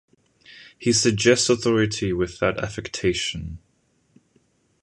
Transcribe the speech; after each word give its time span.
He 0.79 0.93
suggests 0.93 1.47
authority 1.47 2.11
without 2.11 2.57
affectation. 2.57 3.59